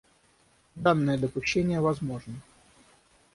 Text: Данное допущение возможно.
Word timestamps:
Данное 0.73 1.15
допущение 1.19 1.79
возможно. 1.79 2.33